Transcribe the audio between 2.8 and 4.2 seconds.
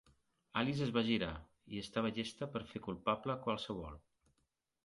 culpable a qualsevol.